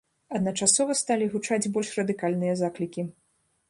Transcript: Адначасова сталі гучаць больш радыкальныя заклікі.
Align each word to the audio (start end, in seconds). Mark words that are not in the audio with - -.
Адначасова 0.37 0.95
сталі 1.01 1.29
гучаць 1.35 1.71
больш 1.77 1.95
радыкальныя 2.01 2.61
заклікі. 2.67 3.11